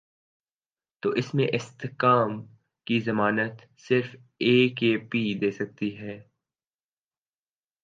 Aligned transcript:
تو 1.03 1.09
اس 1.11 1.33
استحکام 1.53 2.41
کی 2.87 2.99
ضمانت 2.99 3.61
صرف 3.77 4.15
اے 4.37 4.69
کے 4.69 4.97
پی 5.11 5.23
دے 5.39 5.51
سکتی 5.51 5.97
ہے۔ 5.97 6.19